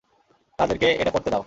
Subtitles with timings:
[0.59, 1.39] তাদেরকে এটা করতে দাও।